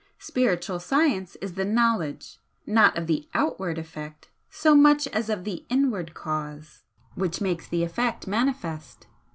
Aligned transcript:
'Spiritual 0.17 0.79
science' 0.79 1.35
is 1.41 1.53
the 1.53 1.63
knowledge, 1.63 2.39
not 2.65 2.97
of 2.97 3.05
the 3.05 3.27
outward 3.35 3.77
effect 3.77 4.31
so 4.49 4.73
much 4.75 5.05
as 5.09 5.29
of 5.29 5.43
the 5.43 5.63
inward 5.69 6.15
cause 6.15 6.81
which 7.13 7.39
makes 7.39 7.67
the 7.67 7.83
effect 7.83 8.25
manifest. 8.25 9.05